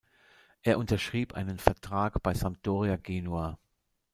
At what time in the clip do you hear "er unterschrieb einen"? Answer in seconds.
0.63-1.59